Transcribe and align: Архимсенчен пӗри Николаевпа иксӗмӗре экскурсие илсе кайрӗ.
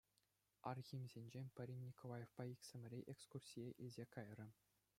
Архимсенчен 0.71 1.47
пӗри 1.55 1.75
Николаевпа 1.87 2.43
иксӗмӗре 2.53 2.99
экскурсие 3.13 3.67
илсе 3.83 4.05
кайрӗ. 4.13 4.47